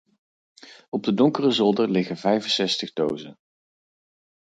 Op 0.89 1.03
de 1.03 1.13
donkere 1.13 1.51
zolder 1.51 1.89
liggen 1.89 2.17
vijfenzestig 2.17 2.93
dozen. 2.93 3.39